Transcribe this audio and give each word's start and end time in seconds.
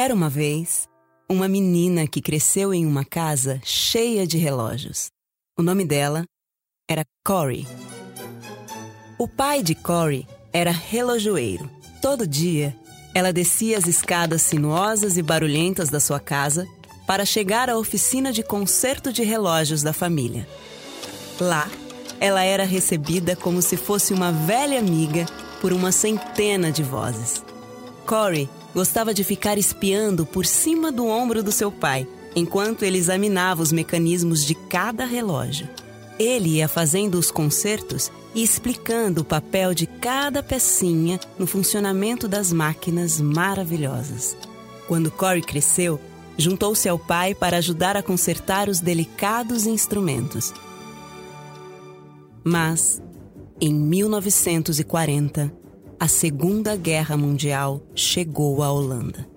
Era 0.00 0.14
uma 0.14 0.30
vez 0.30 0.88
uma 1.28 1.46
menina 1.46 2.06
que 2.06 2.22
cresceu 2.22 2.72
em 2.72 2.86
uma 2.86 3.04
casa 3.04 3.60
cheia 3.62 4.26
de 4.26 4.38
relógios. 4.38 5.10
O 5.58 5.62
nome 5.62 5.84
dela 5.84 6.24
era 6.88 7.04
Cory. 7.22 7.68
O 9.18 9.28
pai 9.28 9.62
de 9.62 9.74
Cory 9.74 10.26
era 10.54 10.70
relojoeiro. 10.70 11.68
Todo 12.00 12.26
dia, 12.26 12.74
ela 13.14 13.30
descia 13.30 13.76
as 13.76 13.86
escadas 13.86 14.40
sinuosas 14.40 15.18
e 15.18 15.22
barulhentas 15.22 15.90
da 15.90 16.00
sua 16.00 16.18
casa 16.18 16.66
para 17.06 17.26
chegar 17.26 17.68
à 17.68 17.76
oficina 17.76 18.32
de 18.32 18.42
conserto 18.42 19.12
de 19.12 19.22
relógios 19.22 19.82
da 19.82 19.92
família. 19.92 20.48
Lá, 21.38 21.70
ela 22.18 22.42
era 22.42 22.64
recebida 22.64 23.36
como 23.36 23.60
se 23.60 23.76
fosse 23.76 24.14
uma 24.14 24.32
velha 24.32 24.78
amiga 24.78 25.26
por 25.60 25.74
uma 25.74 25.92
centena 25.92 26.72
de 26.72 26.82
vozes. 26.82 27.44
Corey 28.06 28.48
gostava 28.74 29.12
de 29.12 29.24
ficar 29.24 29.58
espiando 29.58 30.24
por 30.24 30.46
cima 30.46 30.92
do 30.92 31.06
ombro 31.06 31.42
do 31.42 31.52
seu 31.52 31.70
pai, 31.72 32.06
enquanto 32.34 32.84
ele 32.84 32.98
examinava 32.98 33.62
os 33.62 33.72
mecanismos 33.72 34.44
de 34.44 34.54
cada 34.54 35.04
relógio. 35.04 35.68
Ele 36.18 36.56
ia 36.56 36.68
fazendo 36.68 37.16
os 37.16 37.30
concertos 37.30 38.10
e 38.34 38.42
explicando 38.42 39.22
o 39.22 39.24
papel 39.24 39.74
de 39.74 39.86
cada 39.86 40.42
pecinha 40.42 41.18
no 41.38 41.46
funcionamento 41.46 42.28
das 42.28 42.52
máquinas 42.52 43.20
maravilhosas. 43.20 44.36
Quando 44.86 45.10
Corey 45.10 45.42
cresceu, 45.42 46.00
juntou-se 46.36 46.88
ao 46.88 46.98
pai 46.98 47.34
para 47.34 47.56
ajudar 47.56 47.96
a 47.96 48.02
consertar 48.02 48.68
os 48.68 48.80
delicados 48.80 49.66
instrumentos. 49.66 50.52
Mas, 52.44 53.02
em 53.60 53.72
1940, 53.74 55.59
a 56.00 56.08
Segunda 56.08 56.76
Guerra 56.76 57.14
Mundial 57.14 57.82
chegou 57.94 58.62
à 58.62 58.72
Holanda. 58.72 59.28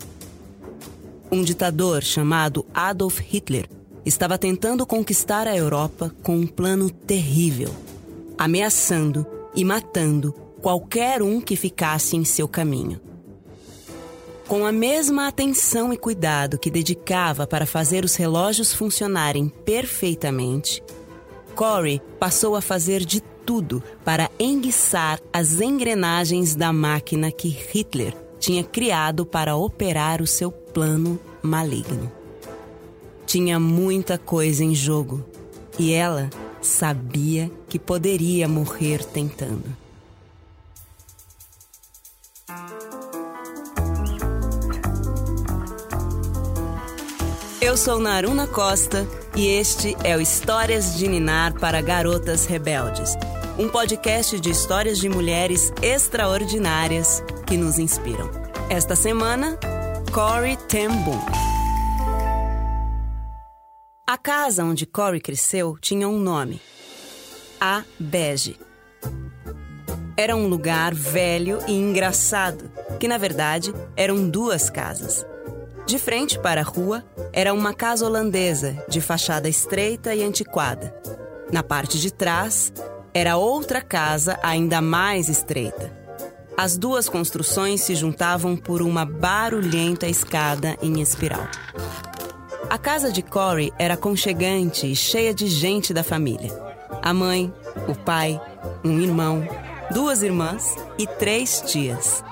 Um 1.29 1.43
ditador 1.43 2.01
chamado 2.01 2.65
Adolf 2.73 3.19
Hitler 3.19 3.69
estava 4.05 4.37
tentando 4.37 4.85
conquistar 4.85 5.45
a 5.45 5.57
Europa 5.57 6.15
com 6.23 6.37
um 6.37 6.47
plano 6.47 6.89
terrível, 6.89 7.69
ameaçando 8.37 9.27
e 9.53 9.65
matando 9.65 10.31
qualquer 10.61 11.21
um 11.21 11.41
que 11.41 11.57
ficasse 11.57 12.15
em 12.15 12.23
seu 12.23 12.47
caminho. 12.47 13.01
Com 14.47 14.65
a 14.65 14.71
mesma 14.71 15.27
atenção 15.27 15.91
e 15.91 15.97
cuidado 15.97 16.57
que 16.57 16.71
dedicava 16.71 17.45
para 17.45 17.65
fazer 17.65 18.05
os 18.05 18.15
relógios 18.15 18.73
funcionarem 18.73 19.49
perfeitamente, 19.49 20.81
Corey 21.55 22.01
passou 22.17 22.55
a 22.55 22.61
fazer 22.61 23.03
de 23.03 23.21
tudo 23.45 23.83
para 24.03 24.29
enguiçar 24.39 25.19
as 25.31 25.59
engrenagens 25.59 26.55
da 26.55 26.71
máquina 26.73 27.31
que 27.31 27.47
Hitler 27.47 28.15
tinha 28.39 28.63
criado 28.63 29.25
para 29.25 29.55
operar 29.55 30.21
o 30.21 30.27
seu 30.27 30.51
plano 30.51 31.19
maligno. 31.41 32.11
Tinha 33.25 33.59
muita 33.59 34.17
coisa 34.17 34.63
em 34.63 34.75
jogo 34.75 35.23
e 35.79 35.93
ela 35.93 36.29
sabia 36.61 37.51
que 37.67 37.79
poderia 37.79 38.47
morrer 38.47 39.03
tentando. 39.03 39.83
Eu 47.61 47.77
sou 47.77 47.97
Naruna 47.97 48.45
Costa 48.45 49.07
e 49.35 49.47
este 49.47 49.95
é 50.03 50.15
o 50.15 50.21
Histórias 50.21 50.97
de 50.97 51.07
Ninar 51.07 51.53
para 51.53 51.81
Garotas 51.81 52.45
Rebeldes, 52.45 53.15
um 53.57 53.69
podcast 53.69 54.39
de 54.39 54.49
histórias 54.49 54.97
de 54.97 55.07
mulheres 55.07 55.71
extraordinárias 55.81 57.23
que 57.45 57.55
nos 57.55 57.77
inspiram. 57.77 58.29
Esta 58.69 58.95
semana, 58.95 59.59
Cory 60.11 60.57
Ten. 60.67 60.89
A 64.07 64.17
casa 64.17 64.63
onde 64.63 64.85
Cory 64.85 65.21
cresceu 65.21 65.77
tinha 65.79 66.07
um 66.09 66.17
nome: 66.17 66.59
A 67.61 67.83
Bege. 67.99 68.59
Era 70.17 70.35
um 70.35 70.47
lugar 70.47 70.93
velho 70.93 71.59
e 71.67 71.73
engraçado, 71.73 72.71
que 72.99 73.07
na 73.07 73.17
verdade 73.17 73.73
eram 73.95 74.29
duas 74.29 74.69
casas. 74.69 75.25
De 75.85 75.99
frente 75.99 76.39
para 76.39 76.61
a 76.61 76.63
rua 76.63 77.03
era 77.31 77.53
uma 77.53 77.73
casa 77.73 78.05
holandesa, 78.05 78.83
de 78.87 79.01
fachada 79.01 79.49
estreita 79.49 80.15
e 80.15 80.23
antiquada. 80.23 80.95
Na 81.51 81.61
parte 81.61 81.99
de 81.99 82.11
trás 82.11 82.71
era 83.13 83.37
outra 83.37 83.81
casa 83.81 84.39
ainda 84.41 84.81
mais 84.81 85.29
estreita. 85.29 85.91
As 86.57 86.77
duas 86.77 87.07
construções 87.07 87.81
se 87.81 87.95
juntavam 87.95 88.55
por 88.55 88.81
uma 88.81 89.05
barulhenta 89.05 90.07
escada 90.07 90.77
em 90.81 91.01
espiral. 91.01 91.47
A 92.69 92.77
casa 92.77 93.11
de 93.11 93.21
Corey 93.21 93.71
era 93.77 93.93
aconchegante 93.93 94.91
e 94.91 94.95
cheia 94.95 95.33
de 95.33 95.47
gente 95.47 95.93
da 95.93 96.03
família. 96.03 96.51
A 97.01 97.13
mãe, 97.13 97.53
o 97.87 97.95
pai, 97.95 98.41
um 98.83 98.99
irmão, 98.99 99.47
duas 99.91 100.23
irmãs 100.23 100.75
e 100.97 101.05
três 101.05 101.63
tias. 101.67 102.23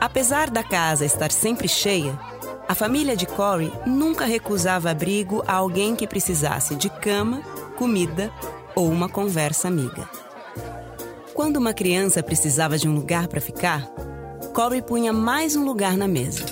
Apesar 0.00 0.48
da 0.50 0.62
casa 0.62 1.04
estar 1.04 1.30
sempre 1.30 1.68
cheia, 1.68 2.18
a 2.66 2.74
família 2.74 3.16
de 3.16 3.26
Corey 3.26 3.72
nunca 3.86 4.24
recusava 4.26 4.90
abrigo 4.90 5.42
a 5.46 5.54
alguém 5.54 5.96
que 5.96 6.06
precisasse 6.06 6.76
de 6.76 6.88
cama, 6.90 7.42
comida 7.76 8.30
ou 8.78 8.88
uma 8.88 9.08
conversa 9.08 9.66
amiga. 9.66 10.08
Quando 11.34 11.56
uma 11.56 11.74
criança 11.74 12.22
precisava 12.22 12.78
de 12.78 12.88
um 12.88 12.94
lugar 12.94 13.26
para 13.26 13.40
ficar, 13.40 13.84
Corey 14.54 14.80
punha 14.80 15.12
mais 15.12 15.56
um 15.56 15.64
lugar 15.64 15.96
na 15.96 16.06
mesa. 16.06 16.44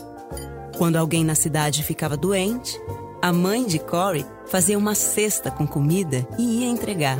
Quando 0.76 0.96
alguém 0.96 1.24
na 1.24 1.36
cidade 1.36 1.84
ficava 1.84 2.16
doente, 2.16 2.80
a 3.22 3.32
mãe 3.32 3.64
de 3.64 3.78
Corey 3.78 4.26
fazia 4.46 4.76
uma 4.76 4.96
cesta 4.96 5.52
com 5.52 5.68
comida 5.68 6.26
e 6.36 6.62
ia 6.62 6.66
entregar. 6.66 7.16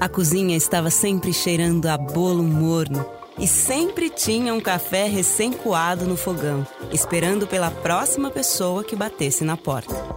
A 0.00 0.08
cozinha 0.08 0.56
estava 0.56 0.88
sempre 0.88 1.34
cheirando 1.34 1.84
a 1.84 1.98
bolo 1.98 2.42
morno 2.42 3.04
e 3.38 3.46
sempre 3.46 4.08
tinha 4.08 4.54
um 4.54 4.60
café 4.60 5.06
recém-coado 5.06 6.06
no 6.06 6.16
fogão, 6.16 6.66
esperando 6.90 7.46
pela 7.46 7.70
próxima 7.70 8.30
pessoa 8.30 8.82
que 8.82 8.96
batesse 8.96 9.44
na 9.44 9.58
porta. 9.58 10.15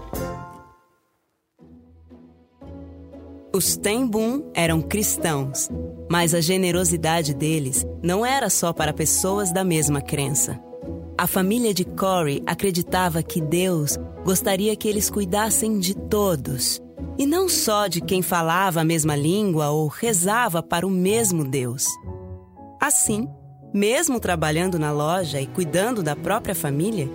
Os 3.59 3.75
Tembum 3.75 4.49
eram 4.53 4.81
cristãos, 4.81 5.67
mas 6.09 6.33
a 6.33 6.39
generosidade 6.39 7.33
deles 7.33 7.85
não 8.01 8.25
era 8.25 8.49
só 8.49 8.71
para 8.71 8.93
pessoas 8.93 9.51
da 9.51 9.65
mesma 9.65 9.99
crença. 9.99 10.57
A 11.17 11.27
família 11.27 11.73
de 11.73 11.83
Corey 11.83 12.41
acreditava 12.45 13.21
que 13.21 13.41
Deus 13.41 13.97
gostaria 14.23 14.73
que 14.77 14.87
eles 14.87 15.09
cuidassem 15.09 15.77
de 15.77 15.93
todos, 15.93 16.81
e 17.17 17.25
não 17.25 17.49
só 17.49 17.87
de 17.87 17.99
quem 17.99 18.21
falava 18.21 18.79
a 18.79 18.85
mesma 18.85 19.17
língua 19.17 19.71
ou 19.71 19.87
rezava 19.87 20.63
para 20.63 20.87
o 20.87 20.89
mesmo 20.89 21.43
Deus. 21.43 21.83
Assim, 22.79 23.27
mesmo 23.73 24.21
trabalhando 24.21 24.79
na 24.79 24.93
loja 24.93 25.41
e 25.41 25.47
cuidando 25.47 26.01
da 26.01 26.15
própria 26.15 26.55
família, 26.55 27.09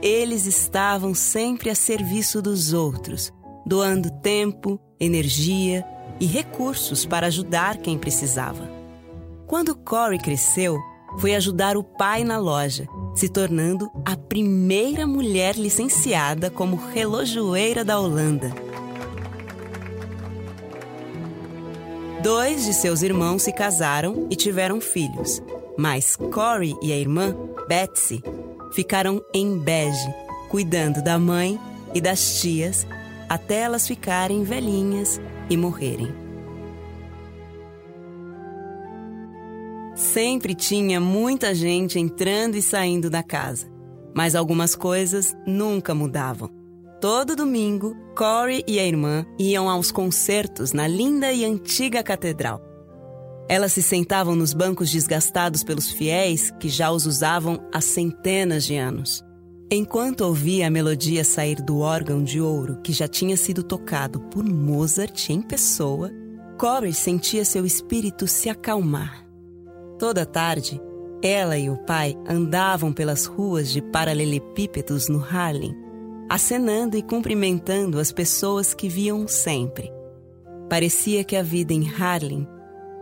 eles 0.00 0.46
estavam 0.46 1.16
sempre 1.16 1.68
a 1.68 1.74
serviço 1.74 2.40
dos 2.40 2.72
outros, 2.72 3.32
doando 3.66 4.08
tempo, 4.22 4.80
energia 5.00 5.84
e 6.20 6.26
recursos 6.26 7.06
para 7.06 7.28
ajudar 7.28 7.78
quem 7.78 7.98
precisava. 7.98 8.68
Quando 9.46 9.74
Corey 9.74 10.18
cresceu, 10.18 10.78
foi 11.18 11.34
ajudar 11.34 11.76
o 11.76 11.82
pai 11.82 12.22
na 12.22 12.38
loja, 12.38 12.86
se 13.16 13.28
tornando 13.28 13.90
a 14.04 14.16
primeira 14.16 15.06
mulher 15.06 15.56
licenciada 15.56 16.50
como 16.50 16.76
relojoeira 16.76 17.84
da 17.84 17.98
Holanda. 17.98 18.52
Dois 22.22 22.66
de 22.66 22.74
seus 22.74 23.02
irmãos 23.02 23.42
se 23.42 23.52
casaram 23.52 24.28
e 24.30 24.36
tiveram 24.36 24.80
filhos, 24.80 25.42
mas 25.76 26.16
Corey 26.16 26.76
e 26.82 26.92
a 26.92 26.96
irmã, 26.96 27.34
Betsy, 27.66 28.22
ficaram 28.72 29.22
em 29.34 29.58
Bege, 29.58 30.14
cuidando 30.50 31.02
da 31.02 31.18
mãe 31.18 31.58
e 31.94 32.00
das 32.00 32.40
tias 32.40 32.86
até 33.30 33.60
elas 33.60 33.86
ficarem 33.86 34.42
velhinhas 34.42 35.20
e 35.48 35.56
morrerem. 35.56 36.12
Sempre 39.94 40.52
tinha 40.52 40.98
muita 40.98 41.54
gente 41.54 41.96
entrando 41.96 42.56
e 42.56 42.62
saindo 42.62 43.08
da 43.08 43.22
casa, 43.22 43.70
mas 44.12 44.34
algumas 44.34 44.74
coisas 44.74 45.32
nunca 45.46 45.94
mudavam. 45.94 46.50
Todo 47.00 47.36
domingo, 47.36 47.96
Corey 48.16 48.64
e 48.66 48.80
a 48.80 48.84
irmã 48.84 49.24
iam 49.38 49.70
aos 49.70 49.92
concertos 49.92 50.72
na 50.72 50.88
linda 50.88 51.32
e 51.32 51.44
antiga 51.44 52.02
catedral. 52.02 52.60
Elas 53.48 53.72
se 53.72 53.82
sentavam 53.82 54.34
nos 54.34 54.52
bancos 54.52 54.90
desgastados 54.90 55.62
pelos 55.62 55.90
fiéis 55.90 56.50
que 56.58 56.68
já 56.68 56.90
os 56.90 57.06
usavam 57.06 57.60
há 57.72 57.80
centenas 57.80 58.64
de 58.64 58.76
anos. 58.76 59.24
Enquanto 59.72 60.22
ouvia 60.22 60.66
a 60.66 60.70
melodia 60.70 61.22
sair 61.22 61.62
do 61.62 61.78
órgão 61.78 62.24
de 62.24 62.40
ouro 62.40 62.80
que 62.82 62.92
já 62.92 63.06
tinha 63.06 63.36
sido 63.36 63.62
tocado 63.62 64.18
por 64.22 64.42
Mozart 64.42 65.30
em 65.30 65.40
pessoa, 65.40 66.10
Corey 66.58 66.92
sentia 66.92 67.44
seu 67.44 67.64
espírito 67.64 68.26
se 68.26 68.48
acalmar. 68.48 69.24
Toda 69.96 70.26
tarde, 70.26 70.80
ela 71.22 71.56
e 71.56 71.70
o 71.70 71.76
pai 71.84 72.16
andavam 72.28 72.92
pelas 72.92 73.26
ruas 73.26 73.70
de 73.70 73.80
paralelepípedos 73.80 75.08
no 75.08 75.22
Harlem, 75.22 75.72
acenando 76.28 76.96
e 76.96 77.02
cumprimentando 77.02 78.00
as 78.00 78.10
pessoas 78.10 78.74
que 78.74 78.88
viam 78.88 79.28
sempre. 79.28 79.88
Parecia 80.68 81.22
que 81.22 81.36
a 81.36 81.44
vida 81.44 81.72
em 81.72 81.88
Harlem 81.88 82.44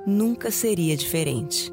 nunca 0.06 0.50
seria 0.50 0.94
diferente. 0.94 1.72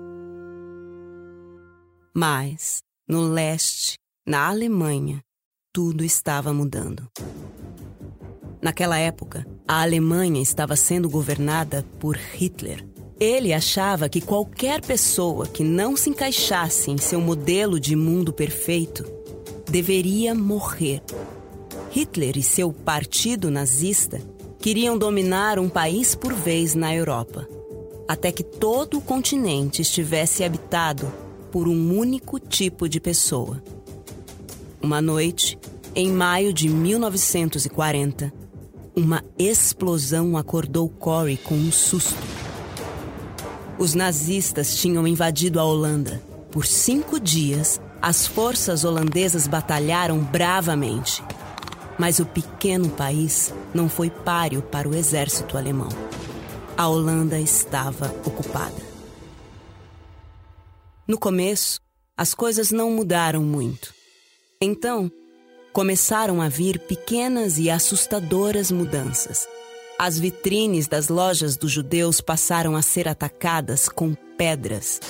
Mas, 2.16 2.78
no 3.06 3.22
leste, 3.22 3.98
na 4.28 4.48
Alemanha, 4.48 5.24
tudo 5.72 6.04
estava 6.04 6.52
mudando. 6.52 7.08
Naquela 8.60 8.98
época, 8.98 9.46
a 9.68 9.84
Alemanha 9.84 10.42
estava 10.42 10.76
sendo 10.76 11.08
governada 11.08 11.86
por 12.00 12.18
Hitler. 12.18 12.84
Ele 13.20 13.54
achava 13.54 14.10
que 14.10 14.20
qualquer 14.20 14.82
pessoa 14.82 15.46
que 15.46 15.64
não 15.64 15.96
se 15.96 16.10
encaixasse 16.10 16.90
em 16.90 16.98
seu 16.98 17.22
modelo 17.22 17.80
de 17.80 17.96
mundo 17.96 18.34
perfeito 18.34 19.06
deveria 19.70 20.34
morrer. 20.34 21.04
Hitler 21.92 22.36
e 22.36 22.42
seu 22.42 22.74
partido 22.74 23.52
nazista 23.52 24.20
queriam 24.58 24.98
dominar 24.98 25.60
um 25.60 25.70
país 25.70 26.16
por 26.16 26.34
vez 26.34 26.74
na 26.74 26.96
Europa, 26.96 27.48
até 28.08 28.32
que 28.32 28.44
todo 28.44 28.98
o 28.98 29.02
continente 29.02 29.84
estivesse 29.84 30.44
habitado 30.44 31.14
por 31.52 31.68
um 31.68 31.96
único 31.96 32.40
tipo 32.40 32.90
de 32.90 33.00
pessoa 33.00 33.62
uma 34.86 35.02
noite, 35.02 35.58
em 35.96 36.12
maio 36.12 36.54
de 36.54 36.70
1940, 36.70 38.32
uma 38.96 39.24
explosão 39.38 40.38
acordou 40.38 40.88
Corey 40.88 41.38
com 41.38 41.56
um 41.56 41.72
susto. 41.72 42.16
Os 43.80 43.96
nazistas 43.96 44.76
tinham 44.78 45.08
invadido 45.08 45.60
a 45.60 45.64
Holanda. 45.64 46.22
Por 46.52 46.68
cinco 46.68 47.20
dias, 47.20 47.82
as 48.00 48.28
forças 48.28 48.84
holandesas 48.84 49.48
batalharam 49.48 50.20
bravamente. 50.20 51.24
Mas 51.98 52.20
o 52.20 52.26
pequeno 52.26 52.88
país 52.90 53.52
não 53.74 53.90
foi 53.90 54.12
páreo 54.12 54.62
para 54.62 54.88
o 54.88 54.96
exército 54.96 55.58
alemão. 55.58 55.90
A 56.78 56.88
Holanda 56.88 57.40
estava 57.40 58.14
ocupada. 58.24 58.86
No 61.08 61.18
começo, 61.18 61.82
as 62.16 62.36
coisas 62.36 62.72
não 62.72 62.92
mudaram 62.92 63.42
muito. 63.42 63.95
Então, 64.62 65.12
começaram 65.74 66.42
a 66.42 66.48
vir 66.48 66.80
pequenas 66.80 67.60
e 67.60 67.70
assustadoras 67.70 68.72
mudanças. 68.72 69.46
As 70.00 70.18
vitrines 70.18 70.88
das 70.88 71.10
lojas 71.10 71.58
dos 71.58 71.72
judeus 71.72 72.22
passaram 72.22 72.76
a 72.76 72.82
ser 72.82 73.08
atacadas 73.08 73.90
com 73.90 74.16
pedras. 74.38 75.02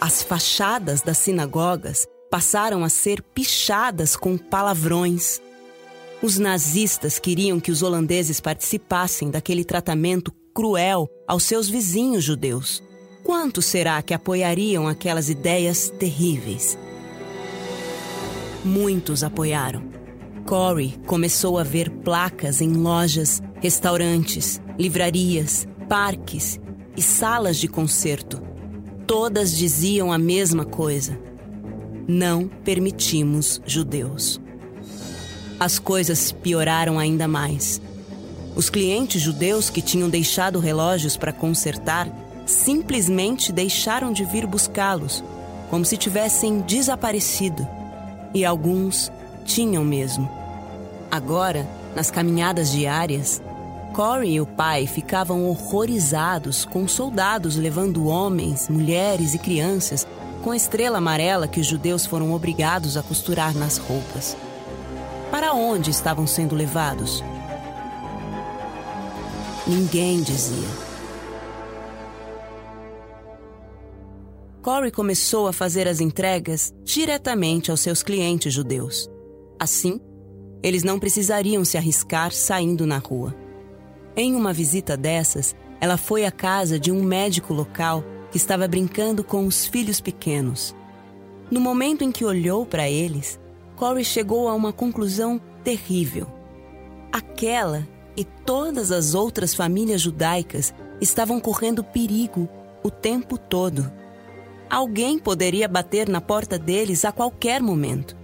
As 0.00 0.22
fachadas 0.22 1.02
das 1.02 1.18
sinagogas 1.18 2.06
passaram 2.30 2.82
a 2.82 2.88
ser 2.88 3.22
pichadas 3.22 4.16
com 4.16 4.38
palavrões. 4.38 5.42
Os 6.22 6.38
nazistas 6.38 7.18
queriam 7.18 7.60
que 7.60 7.70
os 7.70 7.82
holandeses 7.82 8.40
participassem 8.40 9.30
daquele 9.30 9.64
tratamento 9.64 10.32
cruel 10.54 11.06
aos 11.28 11.42
seus 11.44 11.68
vizinhos 11.68 12.24
judeus. 12.24 12.82
Quantos 13.22 13.66
será 13.66 14.00
que 14.00 14.14
apoiariam 14.14 14.88
aquelas 14.88 15.28
ideias 15.28 15.90
terríveis? 15.98 16.78
Muitos 18.64 19.24
apoiaram. 19.24 19.82
Corey 20.46 20.98
começou 21.06 21.58
a 21.58 21.62
ver 21.62 21.90
placas 21.90 22.60
em 22.60 22.72
lojas, 22.72 23.42
restaurantes, 23.60 24.60
livrarias, 24.78 25.66
parques 25.88 26.60
e 26.96 27.00
salas 27.00 27.56
de 27.56 27.68
concerto. 27.68 28.42
Todas 29.06 29.56
diziam 29.56 30.12
a 30.12 30.18
mesma 30.18 30.64
coisa: 30.64 31.18
não 32.06 32.48
permitimos 32.48 33.62
judeus. 33.64 34.40
As 35.58 35.78
coisas 35.78 36.32
pioraram 36.32 36.98
ainda 36.98 37.26
mais. 37.26 37.80
Os 38.54 38.68
clientes 38.68 39.22
judeus 39.22 39.70
que 39.70 39.80
tinham 39.80 40.10
deixado 40.10 40.58
relógios 40.58 41.16
para 41.16 41.32
consertar 41.32 42.08
simplesmente 42.44 43.52
deixaram 43.52 44.12
de 44.12 44.24
vir 44.24 44.46
buscá-los, 44.46 45.22
como 45.70 45.84
se 45.84 45.96
tivessem 45.96 46.60
desaparecido. 46.60 47.79
E 48.34 48.44
alguns 48.44 49.10
tinham 49.44 49.84
mesmo. 49.84 50.30
Agora, 51.10 51.66
nas 51.94 52.10
caminhadas 52.10 52.70
diárias, 52.70 53.42
Corey 53.92 54.34
e 54.34 54.40
o 54.40 54.46
pai 54.46 54.86
ficavam 54.86 55.44
horrorizados 55.44 56.64
com 56.64 56.86
soldados 56.86 57.56
levando 57.56 58.06
homens, 58.06 58.68
mulheres 58.68 59.34
e 59.34 59.38
crianças 59.38 60.06
com 60.42 60.52
a 60.52 60.56
estrela 60.56 60.98
amarela 60.98 61.48
que 61.48 61.60
os 61.60 61.66
judeus 61.66 62.06
foram 62.06 62.32
obrigados 62.32 62.96
a 62.96 63.02
costurar 63.02 63.54
nas 63.54 63.76
roupas. 63.78 64.36
Para 65.30 65.52
onde 65.52 65.90
estavam 65.90 66.26
sendo 66.26 66.54
levados? 66.54 67.22
Ninguém 69.66 70.22
dizia. 70.22 70.89
Corey 74.62 74.90
começou 74.90 75.48
a 75.48 75.54
fazer 75.54 75.88
as 75.88 76.00
entregas 76.00 76.74
diretamente 76.84 77.70
aos 77.70 77.80
seus 77.80 78.02
clientes 78.02 78.52
judeus. 78.52 79.10
Assim, 79.58 79.98
eles 80.62 80.82
não 80.82 80.98
precisariam 80.98 81.64
se 81.64 81.78
arriscar 81.78 82.30
saindo 82.30 82.86
na 82.86 82.98
rua. 82.98 83.34
Em 84.14 84.34
uma 84.34 84.52
visita 84.52 84.98
dessas, 84.98 85.56
ela 85.80 85.96
foi 85.96 86.26
à 86.26 86.30
casa 86.30 86.78
de 86.78 86.92
um 86.92 87.02
médico 87.02 87.54
local 87.54 88.04
que 88.30 88.36
estava 88.36 88.68
brincando 88.68 89.24
com 89.24 89.46
os 89.46 89.66
filhos 89.66 89.98
pequenos. 89.98 90.76
No 91.50 91.58
momento 91.58 92.04
em 92.04 92.12
que 92.12 92.24
olhou 92.24 92.66
para 92.66 92.88
eles, 92.88 93.40
Corey 93.76 94.04
chegou 94.04 94.46
a 94.46 94.54
uma 94.54 94.74
conclusão 94.74 95.40
terrível. 95.64 96.26
Aquela 97.10 97.88
e 98.14 98.24
todas 98.24 98.92
as 98.92 99.14
outras 99.14 99.54
famílias 99.54 100.02
judaicas 100.02 100.74
estavam 101.00 101.40
correndo 101.40 101.82
perigo 101.82 102.46
o 102.82 102.90
tempo 102.90 103.38
todo. 103.38 103.99
Alguém 104.70 105.18
poderia 105.18 105.66
bater 105.66 106.08
na 106.08 106.20
porta 106.20 106.56
deles 106.56 107.04
a 107.04 107.10
qualquer 107.10 107.60
momento. 107.60 108.16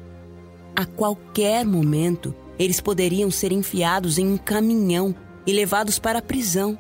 A 0.77 0.87
qualquer 0.87 1.67
momento, 1.67 2.33
eles 2.57 2.81
poderiam 2.81 3.33
ser 3.33 3.51
enfiados 3.51 4.17
em 4.17 4.29
um 4.29 4.39
caminhão 4.39 5.13
e 5.45 5.53
levados 5.53 5.99
para 5.99 6.21
a 6.21 6.23
prisão. 6.23 6.79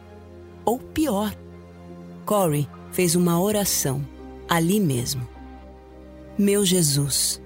Ou 0.65 0.79
pior, 0.79 1.37
Corey 2.25 2.69
fez 2.93 3.17
uma 3.17 3.41
oração 3.41 4.07
ali 4.49 4.79
mesmo. 4.79 5.27
Meu 6.39 6.65
Jesus, 6.65 7.43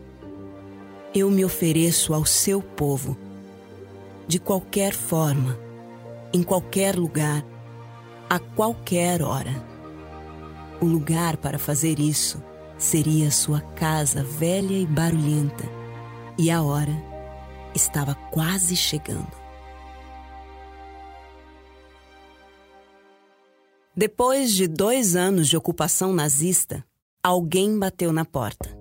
eu 1.15 1.31
me 1.31 1.43
ofereço 1.43 2.13
ao 2.13 2.27
seu 2.27 2.61
povo, 2.61 3.17
de 4.29 4.39
qualquer 4.39 4.93
forma, 4.93 5.59
em 6.35 6.43
qualquer 6.43 6.97
lugar, 6.97 7.43
a 8.29 8.39
qualquer 8.39 9.23
hora. 9.23 9.70
O 10.81 10.87
lugar 10.87 11.37
para 11.37 11.59
fazer 11.59 11.99
isso 11.99 12.43
seria 12.79 13.31
sua 13.31 13.61
casa 13.61 14.25
velha 14.25 14.73
e 14.73 14.87
barulhenta, 14.87 15.65
e 16.39 16.51
a 16.51 16.63
hora 16.63 16.95
estava 17.75 18.15
quase 18.15 18.75
chegando. 18.75 19.39
Depois 23.95 24.53
de 24.55 24.67
dois 24.67 25.15
anos 25.15 25.49
de 25.49 25.57
ocupação 25.59 26.15
nazista, 26.15 26.83
alguém 27.23 27.79
bateu 27.79 28.11
na 28.11 28.25
porta. 28.25 28.75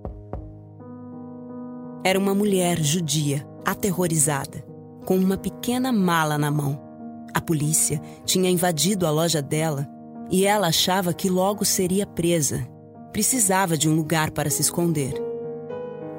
Era 2.02 2.18
uma 2.18 2.34
mulher 2.34 2.82
judia, 2.82 3.46
aterrorizada, 3.66 4.66
com 5.06 5.18
uma 5.18 5.36
pequena 5.36 5.92
mala 5.92 6.38
na 6.38 6.50
mão. 6.50 6.82
A 7.34 7.42
polícia 7.42 8.02
tinha 8.24 8.50
invadido 8.50 9.06
a 9.06 9.12
loja 9.12 9.42
dela 9.42 9.99
e 10.30 10.46
ela 10.46 10.68
achava 10.68 11.14
que 11.14 11.30
logo 11.30 11.66
seria 11.66 12.06
presa. 12.06 12.68
Precisava 13.12 13.78
de 13.78 13.90
um 13.90 13.96
lugar 13.96 14.32
para 14.32 14.50
se 14.50 14.62
esconder. 14.62 15.14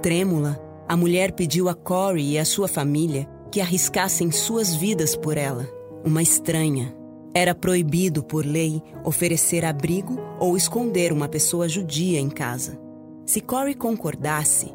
Trêmula, 0.03 0.61
a 0.89 0.97
mulher 0.97 1.33
pediu 1.33 1.69
a 1.69 1.75
Corey 1.75 2.33
e 2.33 2.39
a 2.39 2.45
sua 2.45 2.67
família 2.67 3.29
que 3.51 3.61
arriscassem 3.61 4.31
suas 4.31 4.75
vidas 4.75 5.15
por 5.15 5.37
ela, 5.37 5.69
uma 6.05 6.23
estranha. 6.23 6.95
Era 7.33 7.55
proibido 7.55 8.25
por 8.25 8.45
lei 8.45 8.83
oferecer 9.05 9.65
abrigo 9.65 10.19
ou 10.41 10.57
esconder 10.57 11.13
uma 11.13 11.29
pessoa 11.29 11.69
judia 11.69 12.19
em 12.19 12.29
casa. 12.29 12.79
Se 13.25 13.41
Corey 13.41 13.75
concordasse, 13.75 14.73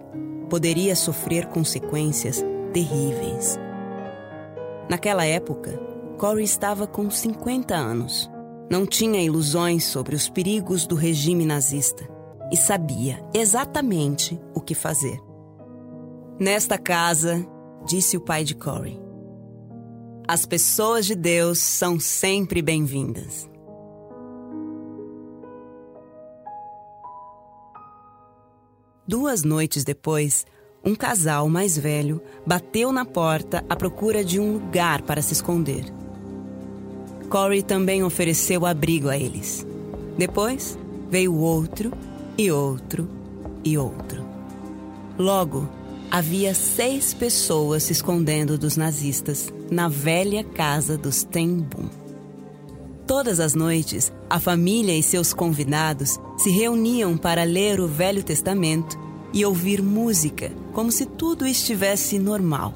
poderia 0.50 0.96
sofrer 0.96 1.48
consequências 1.48 2.44
terríveis. 2.72 3.60
Naquela 4.90 5.26
época, 5.26 5.78
Corey 6.18 6.46
estava 6.46 6.88
com 6.88 7.10
50 7.10 7.76
anos. 7.76 8.30
Não 8.70 8.86
tinha 8.86 9.22
ilusões 9.22 9.86
sobre 9.86 10.16
os 10.16 10.28
perigos 10.28 10.88
do 10.88 10.96
regime 10.96 11.46
nazista 11.46 12.08
e 12.52 12.58
sabia 12.58 13.24
exatamente 13.34 14.40
o 14.54 14.62
que 14.62 14.74
fazer. 14.74 15.20
Nesta 16.40 16.78
casa, 16.78 17.46
disse 17.86 18.18
o 18.18 18.22
pai 18.22 18.44
de 18.44 18.56
Corey, 18.56 19.00
as 20.28 20.46
pessoas 20.46 21.06
de 21.06 21.14
Deus 21.14 21.60
são 21.60 22.00
sempre 22.00 22.62
bem-vindas. 22.62 23.48
Duas 29.08 29.44
noites 29.44 29.84
depois, 29.84 30.48
um 30.84 30.96
casal 30.96 31.48
mais 31.48 31.78
velho 31.78 32.20
bateu 32.46 32.92
na 32.92 33.06
porta 33.06 33.64
à 33.70 33.76
procura 33.76 34.26
de 34.26 34.40
um 34.40 34.54
lugar 34.54 35.04
para 35.04 35.22
se 35.22 35.34
esconder. 35.34 35.86
Corey 37.26 37.62
também 37.62 38.04
ofereceu 38.04 38.66
abrigo 38.66 39.10
a 39.10 39.18
eles. 39.18 39.66
Depois 40.18 40.78
veio 41.10 41.36
outro 41.36 41.92
e 42.38 42.52
outro 42.52 43.08
e 43.64 43.78
outro. 43.78 44.26
Logo, 45.18 45.68
havia 46.12 46.54
seis 46.54 47.14
pessoas 47.14 47.84
se 47.84 47.94
escondendo 47.94 48.58
dos 48.58 48.78
nazistas 48.78 49.52
na 49.70 49.88
velha 49.88 50.44
casa 50.44 50.98
dos 50.98 51.24
Tenbum. 51.24 51.90
Todas 53.08 53.40
as 53.40 53.54
noites, 53.54 54.12
a 54.30 54.40
família 54.40 54.98
e 54.98 55.04
seus 55.04 55.34
convidados 55.34 56.20
se 56.38 56.50
reuniam 56.50 57.18
para 57.18 57.44
ler 57.44 57.80
o 57.80 57.88
Velho 57.88 58.24
Testamento 58.24 58.98
e 59.32 59.46
ouvir 59.46 59.82
música, 59.82 60.52
como 60.74 60.92
se 60.92 61.06
tudo 61.06 61.46
estivesse 61.46 62.18
normal. 62.18 62.74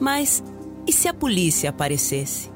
Mas 0.00 0.42
e 0.86 0.92
se 0.92 1.06
a 1.06 1.14
polícia 1.14 1.70
aparecesse? 1.70 2.51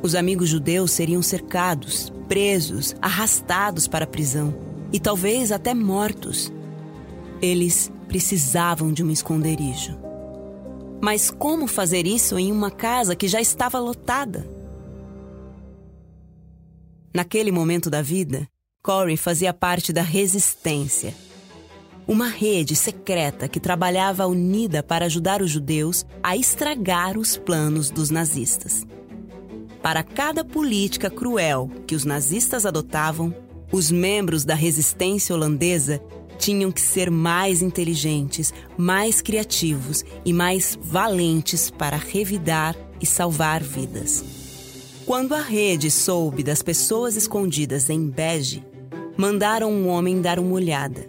Os 0.00 0.14
amigos 0.14 0.48
judeus 0.48 0.92
seriam 0.92 1.20
cercados, 1.22 2.12
presos, 2.28 2.94
arrastados 3.02 3.88
para 3.88 4.04
a 4.04 4.08
prisão 4.08 4.54
e 4.92 5.00
talvez 5.00 5.50
até 5.50 5.74
mortos. 5.74 6.52
Eles 7.42 7.90
precisavam 8.06 8.92
de 8.92 9.02
um 9.02 9.10
esconderijo. 9.10 9.98
Mas 11.00 11.30
como 11.30 11.66
fazer 11.66 12.06
isso 12.06 12.38
em 12.38 12.50
uma 12.52 12.70
casa 12.70 13.16
que 13.16 13.28
já 13.28 13.40
estava 13.40 13.78
lotada? 13.78 14.48
Naquele 17.14 17.50
momento 17.50 17.90
da 17.90 18.02
vida, 18.02 18.48
Corey 18.82 19.16
fazia 19.16 19.52
parte 19.52 19.92
da 19.92 20.02
resistência, 20.02 21.14
uma 22.06 22.28
rede 22.28 22.74
secreta 22.74 23.48
que 23.48 23.60
trabalhava 23.60 24.26
unida 24.26 24.82
para 24.82 25.06
ajudar 25.06 25.42
os 25.42 25.50
judeus 25.50 26.06
a 26.22 26.36
estragar 26.36 27.18
os 27.18 27.36
planos 27.36 27.90
dos 27.90 28.10
nazistas. 28.10 28.86
Para 29.82 30.02
cada 30.02 30.44
política 30.44 31.08
cruel 31.08 31.70
que 31.86 31.94
os 31.94 32.04
nazistas 32.04 32.66
adotavam, 32.66 33.34
os 33.70 33.90
membros 33.90 34.44
da 34.44 34.54
resistência 34.54 35.34
holandesa 35.34 36.02
tinham 36.38 36.70
que 36.70 36.80
ser 36.80 37.10
mais 37.10 37.62
inteligentes, 37.62 38.52
mais 38.76 39.20
criativos 39.20 40.04
e 40.24 40.32
mais 40.32 40.78
valentes 40.80 41.70
para 41.70 41.96
revidar 41.96 42.76
e 43.00 43.06
salvar 43.06 43.62
vidas. 43.62 44.24
Quando 45.04 45.34
a 45.34 45.40
rede 45.40 45.90
soube 45.90 46.42
das 46.42 46.62
pessoas 46.62 47.16
escondidas 47.16 47.88
em 47.88 48.08
Bege, 48.08 48.64
mandaram 49.16 49.72
um 49.72 49.88
homem 49.88 50.20
dar 50.20 50.38
uma 50.38 50.52
olhada. 50.52 51.08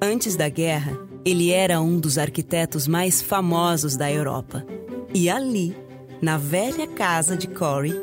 Antes 0.00 0.36
da 0.36 0.48
guerra, 0.48 0.98
ele 1.24 1.50
era 1.50 1.80
um 1.80 1.98
dos 1.98 2.18
arquitetos 2.18 2.86
mais 2.86 3.22
famosos 3.22 3.96
da 3.96 4.12
Europa. 4.12 4.64
E 5.14 5.30
ali, 5.30 5.74
na 6.24 6.38
velha 6.38 6.86
casa 6.86 7.36
de 7.36 7.46
Corey, 7.46 7.94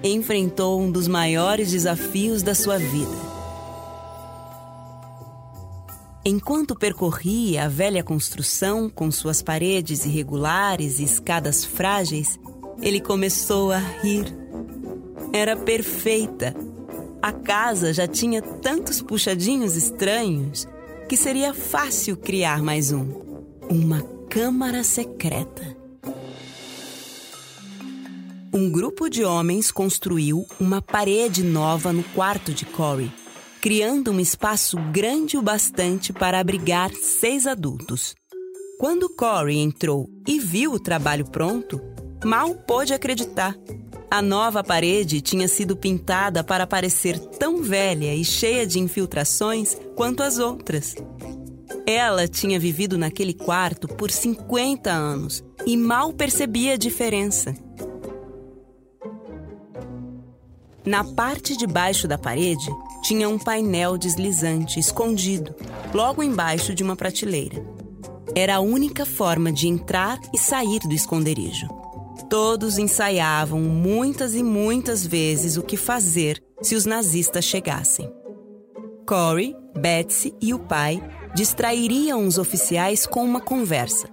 enfrentou 0.00 0.80
um 0.80 0.92
dos 0.92 1.08
maiores 1.08 1.72
desafios 1.72 2.40
da 2.40 2.54
sua 2.54 2.78
vida. 2.78 3.34
Enquanto 6.24 6.76
percorria 6.76 7.64
a 7.64 7.68
velha 7.68 8.04
construção 8.04 8.88
com 8.88 9.10
suas 9.10 9.42
paredes 9.42 10.06
irregulares 10.06 11.00
e 11.00 11.04
escadas 11.04 11.64
frágeis, 11.64 12.38
ele 12.80 13.00
começou 13.00 13.72
a 13.72 13.78
rir. 13.78 14.32
Era 15.32 15.56
perfeita. 15.56 16.54
A 17.20 17.32
casa 17.32 17.92
já 17.92 18.06
tinha 18.06 18.40
tantos 18.40 19.02
puxadinhos 19.02 19.74
estranhos 19.74 20.68
que 21.08 21.16
seria 21.16 21.52
fácil 21.52 22.16
criar 22.16 22.62
mais 22.62 22.92
um 22.92 23.24
uma 23.68 24.00
câmara 24.28 24.84
secreta 24.84 25.73
um 28.54 28.70
grupo 28.70 29.10
de 29.10 29.24
homens 29.24 29.72
construiu 29.72 30.46
uma 30.60 30.80
parede 30.80 31.42
nova 31.42 31.92
no 31.92 32.04
quarto 32.04 32.54
de 32.54 32.64
Corey, 32.64 33.10
criando 33.60 34.12
um 34.12 34.20
espaço 34.20 34.76
grande 34.92 35.36
o 35.36 35.42
bastante 35.42 36.12
para 36.12 36.38
abrigar 36.38 36.92
seis 36.94 37.48
adultos. 37.48 38.14
Quando 38.78 39.08
Corey 39.08 39.58
entrou 39.58 40.08
e 40.28 40.38
viu 40.38 40.72
o 40.72 40.78
trabalho 40.78 41.24
pronto, 41.24 41.80
mal 42.24 42.54
pôde 42.54 42.94
acreditar. 42.94 43.56
A 44.08 44.22
nova 44.22 44.62
parede 44.62 45.20
tinha 45.20 45.48
sido 45.48 45.76
pintada 45.76 46.44
para 46.44 46.64
parecer 46.64 47.18
tão 47.18 47.60
velha 47.60 48.14
e 48.14 48.24
cheia 48.24 48.64
de 48.64 48.78
infiltrações 48.78 49.76
quanto 49.96 50.22
as 50.22 50.38
outras. 50.38 50.94
Ela 51.84 52.28
tinha 52.28 52.60
vivido 52.60 52.96
naquele 52.96 53.34
quarto 53.34 53.88
por 53.88 54.12
50 54.12 54.92
anos 54.92 55.42
e 55.66 55.76
mal 55.76 56.12
percebia 56.12 56.74
a 56.74 56.76
diferença. 56.76 57.63
Na 60.84 61.02
parte 61.02 61.56
de 61.56 61.66
baixo 61.66 62.06
da 62.06 62.18
parede 62.18 62.70
tinha 63.02 63.26
um 63.28 63.38
painel 63.38 63.96
deslizante 63.96 64.78
escondido, 64.78 65.54
logo 65.94 66.22
embaixo 66.22 66.74
de 66.74 66.82
uma 66.82 66.94
prateleira. 66.94 67.64
Era 68.34 68.56
a 68.56 68.60
única 68.60 69.06
forma 69.06 69.50
de 69.50 69.66
entrar 69.66 70.20
e 70.34 70.38
sair 70.38 70.80
do 70.80 70.92
esconderijo. 70.92 71.68
Todos 72.28 72.76
ensaiavam 72.76 73.60
muitas 73.60 74.34
e 74.34 74.42
muitas 74.42 75.06
vezes 75.06 75.56
o 75.56 75.62
que 75.62 75.76
fazer 75.76 76.42
se 76.60 76.74
os 76.74 76.84
nazistas 76.84 77.44
chegassem. 77.44 78.10
Corey, 79.06 79.56
Betsy 79.78 80.34
e 80.40 80.52
o 80.52 80.58
pai 80.58 81.02
distrairiam 81.34 82.26
os 82.26 82.36
oficiais 82.36 83.06
com 83.06 83.24
uma 83.24 83.40
conversa, 83.40 84.08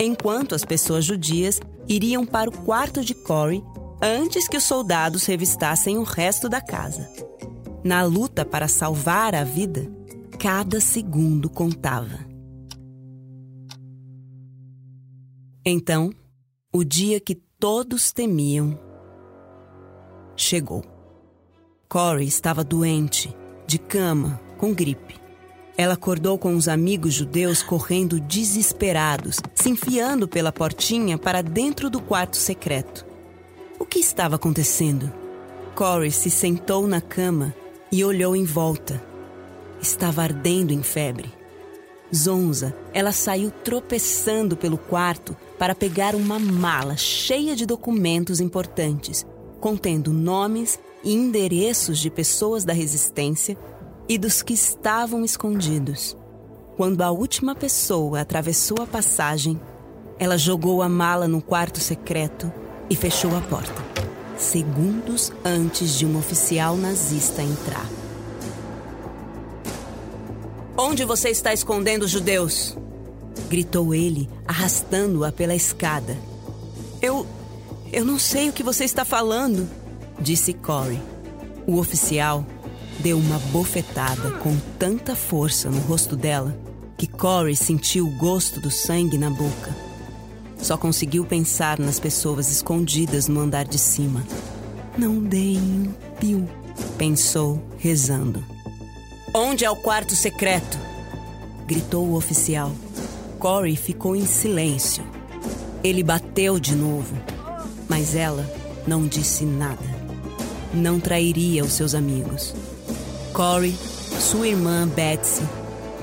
enquanto 0.00 0.54
as 0.54 0.64
pessoas 0.64 1.04
judias 1.04 1.60
iriam 1.88 2.26
para 2.26 2.50
o 2.50 2.58
quarto 2.64 3.02
de 3.02 3.14
Corey 3.14 3.62
antes 4.02 4.48
que 4.48 4.56
os 4.56 4.64
soldados 4.64 5.24
revistassem 5.26 5.96
o 5.96 6.02
resto 6.02 6.48
da 6.48 6.60
casa. 6.60 7.08
Na 7.84 8.02
luta 8.02 8.44
para 8.44 8.66
salvar 8.66 9.32
a 9.32 9.44
vida, 9.44 9.88
cada 10.40 10.80
segundo 10.80 11.48
contava. 11.48 12.18
Então, 15.64 16.10
o 16.72 16.82
dia 16.82 17.20
que 17.20 17.36
todos 17.36 18.10
temiam 18.10 18.76
chegou. 20.34 20.82
Corey 21.88 22.26
estava 22.26 22.64
doente, 22.64 23.32
de 23.66 23.78
cama, 23.78 24.40
com 24.58 24.74
gripe. 24.74 25.20
Ela 25.76 25.94
acordou 25.94 26.36
com 26.36 26.56
os 26.56 26.66
amigos 26.66 27.14
judeus 27.14 27.62
correndo 27.62 28.18
desesperados, 28.18 29.36
se 29.54 29.70
enfiando 29.70 30.26
pela 30.26 30.50
portinha 30.50 31.16
para 31.16 31.42
dentro 31.42 31.88
do 31.88 32.00
quarto 32.00 32.36
secreto. 32.36 33.11
O 33.82 33.84
que 33.84 33.98
estava 33.98 34.36
acontecendo? 34.36 35.12
Corey 35.74 36.12
se 36.12 36.30
sentou 36.30 36.86
na 36.86 37.00
cama 37.00 37.52
e 37.90 38.04
olhou 38.04 38.36
em 38.36 38.44
volta. 38.44 39.02
Estava 39.80 40.22
ardendo 40.22 40.72
em 40.72 40.84
febre. 40.84 41.34
Zonza, 42.14 42.76
ela 42.94 43.10
saiu 43.10 43.50
tropeçando 43.50 44.56
pelo 44.56 44.78
quarto 44.78 45.36
para 45.58 45.74
pegar 45.74 46.14
uma 46.14 46.38
mala 46.38 46.96
cheia 46.96 47.56
de 47.56 47.66
documentos 47.66 48.38
importantes, 48.38 49.26
contendo 49.60 50.12
nomes 50.12 50.78
e 51.02 51.12
endereços 51.12 51.98
de 51.98 52.08
pessoas 52.08 52.64
da 52.64 52.72
resistência 52.72 53.58
e 54.08 54.16
dos 54.16 54.42
que 54.42 54.54
estavam 54.54 55.24
escondidos. 55.24 56.16
Quando 56.76 57.02
a 57.02 57.10
última 57.10 57.52
pessoa 57.52 58.20
atravessou 58.20 58.80
a 58.80 58.86
passagem, 58.86 59.60
ela 60.20 60.38
jogou 60.38 60.82
a 60.82 60.88
mala 60.88 61.26
no 61.26 61.42
quarto 61.42 61.80
secreto 61.80 62.62
e 62.88 62.96
fechou 62.96 63.36
a 63.36 63.40
porta, 63.40 63.82
segundos 64.36 65.32
antes 65.44 65.98
de 65.98 66.06
um 66.06 66.18
oficial 66.18 66.76
nazista 66.76 67.42
entrar. 67.42 67.88
Onde 70.76 71.04
você 71.04 71.28
está 71.28 71.52
escondendo 71.52 72.04
os 72.04 72.10
judeus? 72.10 72.76
gritou 73.48 73.94
ele, 73.94 74.30
arrastando-a 74.46 75.30
pela 75.30 75.54
escada. 75.54 76.16
Eu. 77.00 77.26
Eu 77.92 78.06
não 78.06 78.18
sei 78.18 78.48
o 78.48 78.52
que 78.54 78.62
você 78.62 78.84
está 78.84 79.04
falando, 79.04 79.68
disse 80.18 80.54
Corey. 80.54 80.98
O 81.66 81.76
oficial 81.76 82.46
deu 83.00 83.18
uma 83.18 83.38
bofetada 83.38 84.30
com 84.38 84.56
tanta 84.78 85.14
força 85.14 85.68
no 85.68 85.78
rosto 85.80 86.16
dela 86.16 86.56
que 86.96 87.06
Corey 87.06 87.54
sentiu 87.54 88.06
o 88.06 88.16
gosto 88.16 88.60
do 88.60 88.70
sangue 88.70 89.18
na 89.18 89.28
boca. 89.28 89.91
Só 90.62 90.76
conseguiu 90.76 91.24
pensar 91.24 91.78
nas 91.80 91.98
pessoas 91.98 92.48
escondidas 92.48 93.26
no 93.26 93.40
andar 93.40 93.66
de 93.66 93.78
cima. 93.78 94.24
Não 94.96 95.18
deem 95.18 95.58
um 95.58 95.92
pio, 96.20 96.48
pensou, 96.96 97.60
rezando. 97.78 98.44
Onde 99.34 99.64
é 99.64 99.70
o 99.70 99.76
quarto 99.76 100.14
secreto? 100.14 100.78
gritou 101.66 102.06
o 102.06 102.14
oficial. 102.14 102.70
Corey 103.40 103.74
ficou 103.74 104.14
em 104.14 104.24
silêncio. 104.24 105.02
Ele 105.82 106.02
bateu 106.02 106.60
de 106.60 106.76
novo, 106.76 107.16
mas 107.88 108.14
ela 108.14 108.48
não 108.86 109.04
disse 109.06 109.44
nada. 109.44 109.82
Não 110.72 111.00
trairia 111.00 111.64
os 111.64 111.72
seus 111.72 111.92
amigos. 111.92 112.54
Corey, 113.32 113.76
sua 114.20 114.46
irmã 114.46 114.86
Betsy, 114.86 115.42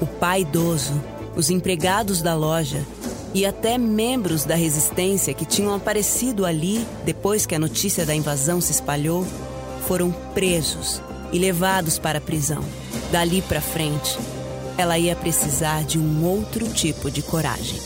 o 0.02 0.06
pai 0.06 0.42
idoso, 0.42 0.94
os 1.36 1.50
empregados 1.50 2.22
da 2.22 2.36
loja 2.36 2.86
e 3.34 3.46
até 3.46 3.78
membros 3.78 4.44
da 4.44 4.56
resistência 4.56 5.34
que 5.34 5.46
tinham 5.46 5.74
aparecido 5.74 6.46
ali 6.46 6.86
depois 7.06 7.46
que 7.46 7.56
a 7.56 7.60
notícia 7.60 8.06
da 8.06 8.16
invasão 8.16 8.60
se 8.60 8.72
espalhou, 8.72 9.26
foram 9.88 10.12
presos 10.34 11.02
e 11.32 11.38
levados 11.38 12.00
para 12.00 12.18
a 12.18 12.22
prisão. 12.22 12.64
Dali 13.12 13.42
para 13.42 13.62
frente, 13.62 14.18
ela 14.78 14.98
ia 14.98 15.16
precisar 15.16 15.84
de 15.84 16.00
um 16.00 16.26
outro 16.26 16.68
tipo 16.70 17.12
de 17.12 17.22
coragem. 17.22 17.80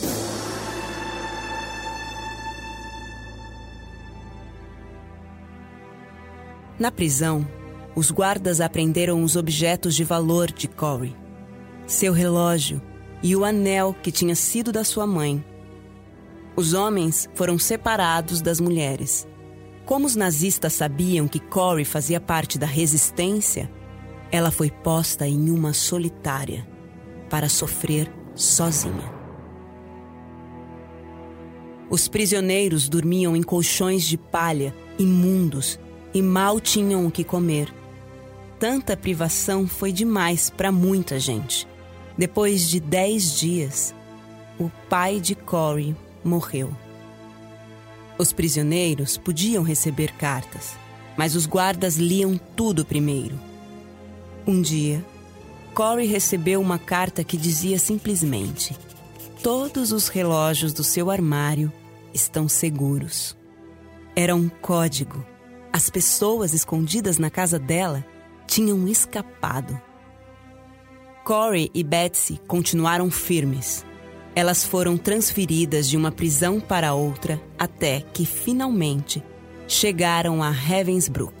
Na 6.78 6.90
prisão, 6.90 7.46
os 7.94 8.10
guardas 8.10 8.60
apreenderam 8.60 9.22
os 9.22 9.36
objetos 9.36 9.94
de 9.94 10.02
valor 10.02 10.50
de 10.50 10.66
Corey: 10.66 11.14
seu 11.86 12.12
relógio 12.12 12.82
e 13.24 13.34
o 13.34 13.42
anel 13.42 13.96
que 14.02 14.12
tinha 14.12 14.34
sido 14.34 14.70
da 14.70 14.84
sua 14.84 15.06
mãe. 15.06 15.42
Os 16.54 16.74
homens 16.74 17.26
foram 17.34 17.58
separados 17.58 18.42
das 18.42 18.60
mulheres. 18.60 19.26
Como 19.86 20.06
os 20.06 20.14
nazistas 20.14 20.74
sabiam 20.74 21.26
que 21.26 21.40
Corey 21.40 21.86
fazia 21.86 22.20
parte 22.20 22.58
da 22.58 22.66
resistência, 22.66 23.72
ela 24.30 24.50
foi 24.50 24.70
posta 24.70 25.26
em 25.26 25.48
uma 25.48 25.72
solitária 25.72 26.68
para 27.30 27.48
sofrer 27.48 28.12
sozinha. 28.34 29.10
Os 31.88 32.08
prisioneiros 32.08 32.90
dormiam 32.90 33.34
em 33.34 33.42
colchões 33.42 34.04
de 34.04 34.18
palha, 34.18 34.74
imundos, 34.98 35.78
e 36.12 36.20
mal 36.20 36.60
tinham 36.60 37.06
o 37.06 37.10
que 37.10 37.24
comer. 37.24 37.74
Tanta 38.58 38.94
privação 38.94 39.66
foi 39.66 39.92
demais 39.92 40.50
para 40.50 40.70
muita 40.70 41.18
gente. 41.18 41.66
Depois 42.16 42.68
de 42.68 42.78
dez 42.78 43.38
dias, 43.38 43.94
o 44.58 44.70
pai 44.88 45.20
de 45.20 45.34
Corey 45.34 45.96
morreu. 46.22 46.72
Os 48.16 48.32
prisioneiros 48.32 49.18
podiam 49.18 49.64
receber 49.64 50.12
cartas, 50.12 50.76
mas 51.16 51.34
os 51.34 51.46
guardas 51.46 51.96
liam 51.96 52.38
tudo 52.56 52.84
primeiro. 52.84 53.38
Um 54.46 54.62
dia, 54.62 55.04
Corey 55.74 56.06
recebeu 56.06 56.60
uma 56.60 56.78
carta 56.78 57.24
que 57.24 57.36
dizia 57.36 57.78
simplesmente: 57.78 58.76
Todos 59.42 59.90
os 59.90 60.06
relógios 60.06 60.72
do 60.72 60.84
seu 60.84 61.10
armário 61.10 61.72
estão 62.12 62.48
seguros. 62.48 63.36
Era 64.14 64.36
um 64.36 64.48
código. 64.48 65.26
As 65.72 65.90
pessoas 65.90 66.54
escondidas 66.54 67.18
na 67.18 67.28
casa 67.28 67.58
dela 67.58 68.04
tinham 68.46 68.86
escapado. 68.86 69.80
Corey 71.24 71.70
e 71.72 71.82
Betsy 71.82 72.38
continuaram 72.46 73.10
firmes. 73.10 73.82
Elas 74.36 74.62
foram 74.62 74.98
transferidas 74.98 75.88
de 75.88 75.96
uma 75.96 76.12
prisão 76.12 76.60
para 76.60 76.92
outra 76.92 77.40
até 77.58 78.02
que 78.12 78.26
finalmente 78.26 79.24
chegaram 79.66 80.42
a 80.42 80.50
Ravensbrück, 80.50 81.32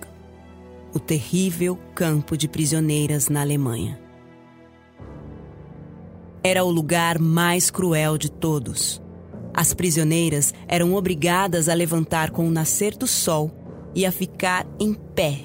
o 0.94 0.98
terrível 0.98 1.78
campo 1.94 2.34
de 2.34 2.48
prisioneiras 2.48 3.28
na 3.28 3.42
Alemanha. 3.42 4.00
Era 6.42 6.64
o 6.64 6.70
lugar 6.70 7.18
mais 7.18 7.70
cruel 7.70 8.16
de 8.16 8.30
todos. 8.30 9.02
As 9.52 9.74
prisioneiras 9.74 10.54
eram 10.66 10.94
obrigadas 10.94 11.68
a 11.68 11.74
levantar 11.74 12.30
com 12.30 12.48
o 12.48 12.50
nascer 12.50 12.96
do 12.96 13.06
sol 13.06 13.50
e 13.94 14.06
a 14.06 14.10
ficar 14.10 14.66
em 14.80 14.94
pé 14.94 15.40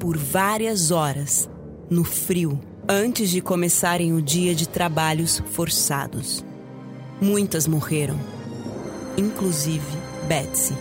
por 0.00 0.16
várias 0.16 0.90
horas, 0.90 1.48
no 1.88 2.02
frio, 2.02 2.60
antes 2.90 3.28
de 3.28 3.42
começarem 3.42 4.14
o 4.14 4.22
dia 4.22 4.54
de 4.54 4.66
trabalhos 4.66 5.42
forçados. 5.50 6.42
Muitas 7.20 7.66
morreram, 7.66 8.18
inclusive 9.14 9.84
Betsy, 10.26 10.74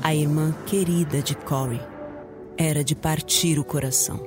a 0.00 0.14
irmã 0.14 0.54
querida 0.66 1.20
de 1.20 1.34
Corey. 1.34 1.80
Era 2.56 2.84
de 2.84 2.94
partir 2.94 3.58
o 3.58 3.64
coração. 3.64 4.20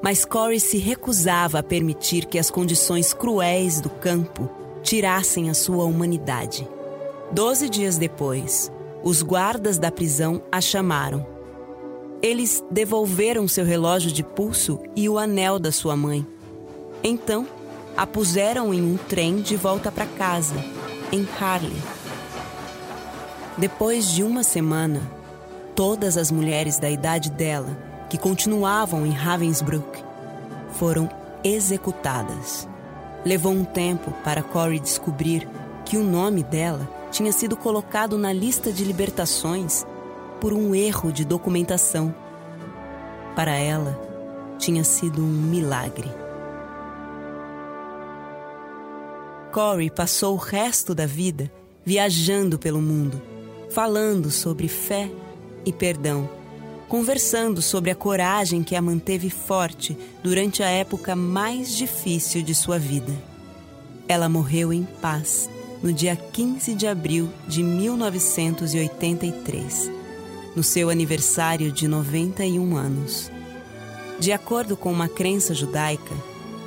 Mas 0.00 0.24
Corey 0.24 0.60
se 0.60 0.78
recusava 0.78 1.58
a 1.58 1.62
permitir 1.64 2.26
que 2.26 2.38
as 2.38 2.48
condições 2.48 3.12
cruéis 3.12 3.80
do 3.80 3.90
campo 3.90 4.48
tirassem 4.84 5.50
a 5.50 5.54
sua 5.54 5.84
humanidade. 5.84 6.68
Doze 7.32 7.68
dias 7.68 7.98
depois, 7.98 8.70
os 9.02 9.20
guardas 9.20 9.78
da 9.78 9.90
prisão 9.90 10.42
a 10.52 10.60
chamaram. 10.60 11.37
Eles 12.20 12.64
devolveram 12.70 13.46
seu 13.46 13.64
relógio 13.64 14.10
de 14.10 14.24
pulso 14.24 14.80
e 14.96 15.08
o 15.08 15.18
anel 15.18 15.58
da 15.58 15.70
sua 15.70 15.96
mãe. 15.96 16.26
Então, 17.02 17.46
a 17.96 18.06
puseram 18.06 18.74
em 18.74 18.82
um 18.82 18.96
trem 18.96 19.40
de 19.40 19.54
volta 19.54 19.92
para 19.92 20.06
casa, 20.06 20.54
em 21.12 21.26
Harley. 21.40 21.76
Depois 23.56 24.10
de 24.12 24.22
uma 24.22 24.42
semana, 24.42 25.00
todas 25.76 26.16
as 26.16 26.30
mulheres 26.30 26.78
da 26.78 26.90
idade 26.90 27.30
dela 27.30 27.76
que 28.10 28.18
continuavam 28.18 29.06
em 29.06 29.10
Ravensbrück, 29.10 30.02
foram 30.72 31.08
executadas. 31.44 32.68
Levou 33.24 33.52
um 33.52 33.64
tempo 33.64 34.12
para 34.24 34.42
Corey 34.42 34.80
descobrir 34.80 35.48
que 35.84 35.96
o 35.96 36.04
nome 36.04 36.42
dela 36.42 36.88
tinha 37.10 37.32
sido 37.32 37.56
colocado 37.56 38.18
na 38.18 38.32
lista 38.32 38.72
de 38.72 38.84
libertações 38.84 39.84
por 40.40 40.52
um 40.52 40.74
erro 40.74 41.12
de 41.12 41.24
documentação. 41.24 42.14
Para 43.34 43.56
ela, 43.56 43.98
tinha 44.58 44.84
sido 44.84 45.22
um 45.22 45.28
milagre. 45.28 46.08
Corey 49.52 49.90
passou 49.90 50.34
o 50.34 50.38
resto 50.38 50.94
da 50.94 51.06
vida 51.06 51.50
viajando 51.84 52.58
pelo 52.58 52.82
mundo, 52.82 53.20
falando 53.70 54.30
sobre 54.30 54.68
fé 54.68 55.10
e 55.64 55.72
perdão 55.72 56.28
conversando 56.88 57.60
sobre 57.60 57.90
a 57.90 57.94
coragem 57.94 58.64
que 58.64 58.74
a 58.74 58.80
manteve 58.80 59.28
forte 59.28 59.94
durante 60.22 60.62
a 60.62 60.68
época 60.68 61.14
mais 61.14 61.76
difícil 61.76 62.40
de 62.42 62.54
sua 62.54 62.78
vida. 62.78 63.12
Ela 64.08 64.26
morreu 64.28 64.72
em 64.72 64.84
paz 64.84 65.50
no 65.82 65.92
dia 65.92 66.14
15 66.16 66.74
de 66.74 66.86
abril 66.86 67.28
de 67.46 67.62
1983, 67.62 69.97
no 70.58 70.64
seu 70.64 70.90
aniversário 70.90 71.70
de 71.70 71.86
91 71.86 72.76
anos. 72.76 73.30
De 74.18 74.32
acordo 74.32 74.76
com 74.76 74.90
uma 74.90 75.08
crença 75.08 75.54
judaica, 75.54 76.16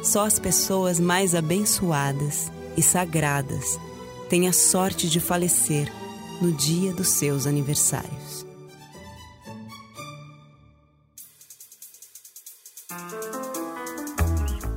só 0.01 0.25
as 0.25 0.39
pessoas 0.39 0.97
mais 0.97 1.35
abençoadas 1.35 2.49
e 2.77 2.81
sagradas 2.81 3.77
têm 4.29 4.47
a 4.47 4.53
sorte 4.53 5.09
de 5.09 5.19
falecer 5.19 5.91
no 6.41 6.53
dia 6.53 6.93
dos 6.93 7.09
seus 7.09 7.45
aniversários. 7.45 8.45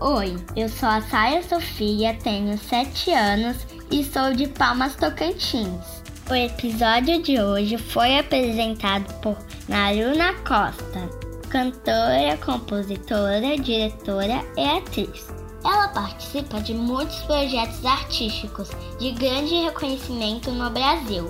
Oi, 0.00 0.36
eu 0.56 0.68
sou 0.68 0.88
a 0.88 1.00
Saia 1.02 1.40
Sofia, 1.44 2.14
tenho 2.14 2.58
7 2.58 3.12
anos 3.12 3.58
e 3.92 4.02
sou 4.02 4.34
de 4.34 4.48
Palmas 4.48 4.96
Tocantins. 4.96 5.93
O 6.30 6.34
episódio 6.34 7.22
de 7.22 7.38
hoje 7.38 7.76
foi 7.76 8.18
apresentado 8.18 9.12
por 9.20 9.36
Naruna 9.68 10.32
Costa. 10.36 11.10
cantora, 11.50 12.38
compositora, 12.38 13.58
diretora 13.58 14.42
e 14.56 14.64
atriz. 14.64 15.28
Ela 15.62 15.88
participa 15.88 16.62
de 16.62 16.72
muitos 16.72 17.18
projetos 17.24 17.84
artísticos 17.84 18.70
de 18.98 19.12
grande 19.12 19.54
reconhecimento 19.64 20.50
no 20.50 20.70
Brasil. 20.70 21.26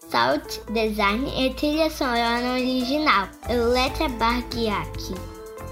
Sound 0.10 0.44
Design 0.72 1.32
e 1.38 1.54
trilha 1.54 1.90
sonora 1.90 2.52
original, 2.54 3.30
Letra 3.48 4.10
Barguiak. 4.10 5.16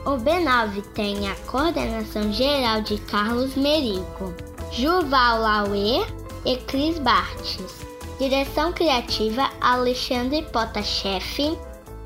O 0.06 0.12
B9 0.12 0.82
tem 0.94 1.28
a 1.28 1.36
coordenação 1.48 2.32
geral 2.32 2.80
de 2.82 2.98
Carlos 3.02 3.54
Merico, 3.56 4.34
Juval 4.72 5.42
Lauer 5.42 6.08
e 6.46 6.56
Cris 6.58 7.00
Bartes. 7.00 7.95
Direção 8.18 8.72
criativa 8.72 9.50
Alexandre 9.60 10.42
Potasheff. 10.44 11.58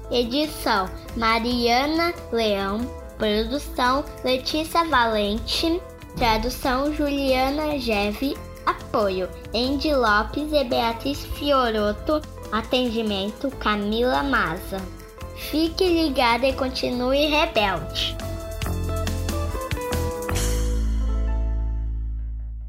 Edição 0.09 0.89
Mariana 1.15 2.13
Leão. 2.31 2.79
Produção 3.17 4.03
Letícia 4.23 4.83
Valente. 4.85 5.79
Tradução 6.17 6.91
Juliana 6.91 7.77
Geve. 7.77 8.35
Apoio 8.65 9.29
Andy 9.53 9.93
Lopes 9.93 10.51
e 10.51 10.63
Beatriz 10.63 11.23
Fioroto. 11.25 12.19
Atendimento 12.51 13.51
Camila 13.57 14.23
Maza. 14.23 14.81
Fique 15.35 15.87
ligada 15.87 16.47
e 16.47 16.53
continue 16.53 17.27
rebelde. 17.27 18.17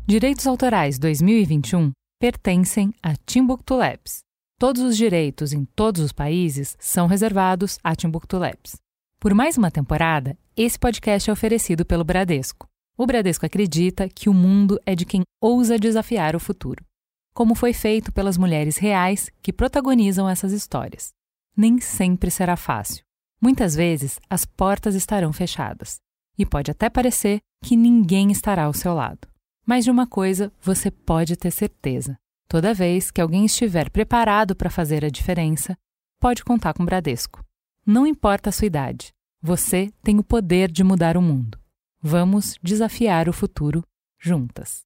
Direitos 0.07 0.47
Autorais 0.47 0.99
2021 0.99 1.93
pertencem 2.21 2.93
a 3.03 3.17
Timbuktu 3.17 3.75
Labs. 3.75 4.19
Todos 4.59 4.83
os 4.83 4.95
direitos 4.95 5.55
em 5.55 5.65
todos 5.65 6.03
os 6.03 6.13
países 6.13 6.77
são 6.79 7.07
reservados 7.07 7.79
a 7.83 7.97
Timbuktu 7.97 8.37
Labs. 8.37 8.77
Por 9.19 9.33
mais 9.33 9.57
uma 9.57 9.71
temporada, 9.71 10.37
esse 10.55 10.79
podcast 10.79 11.31
é 11.31 11.33
oferecido 11.33 11.83
pelo 11.83 12.05
Bradesco. 12.05 12.67
O 12.95 13.07
Bradesco 13.07 13.47
acredita 13.47 14.07
que 14.07 14.29
o 14.29 14.35
mundo 14.35 14.79
é 14.85 14.95
de 14.95 15.07
quem 15.07 15.23
ousa 15.41 15.79
desafiar 15.79 16.37
o 16.37 16.41
futuro, 16.41 16.85
como 17.33 17.55
foi 17.55 17.73
feito 17.73 18.13
pelas 18.13 18.37
mulheres 18.37 18.77
reais 18.77 19.31
que 19.41 19.51
protagonizam 19.51 20.29
essas 20.29 20.53
histórias. 20.53 21.13
Nem 21.57 21.81
sempre 21.81 22.31
será 22.31 22.55
fácil. 22.55 23.03
Muitas 23.41 23.75
vezes 23.75 24.21
as 24.29 24.45
portas 24.45 24.95
estarão 24.95 25.33
fechadas 25.33 25.97
e 26.37 26.45
pode 26.45 26.71
até 26.71 26.91
parecer 26.91 27.39
que 27.65 27.75
ninguém 27.75 28.31
estará 28.31 28.65
ao 28.65 28.75
seu 28.75 28.93
lado. 28.93 29.30
Mas 29.71 29.85
de 29.85 29.91
uma 29.93 30.05
coisa 30.05 30.53
você 30.61 30.91
pode 30.91 31.37
ter 31.37 31.53
certeza: 31.53 32.19
toda 32.49 32.75
vez 32.75 33.09
que 33.13 33.21
alguém 33.21 33.45
estiver 33.45 33.89
preparado 33.89 34.57
para 34.57 34.69
fazer 34.69 35.05
a 35.05 35.09
diferença, 35.09 35.79
pode 36.21 36.43
contar 36.43 36.75
com 36.75 36.83
o 36.83 36.87
Bradesco. 36.87 37.45
Não 37.87 38.05
importa 38.05 38.51
a 38.51 38.53
sua 38.53 38.67
idade, 38.67 39.13
você 39.41 39.89
tem 40.03 40.19
o 40.19 40.25
poder 40.25 40.73
de 40.73 40.83
mudar 40.83 41.17
o 41.17 41.23
mundo. 41.23 41.57
Vamos 42.03 42.59
desafiar 42.61 43.29
o 43.29 43.33
futuro 43.33 43.85
juntas. 44.19 44.83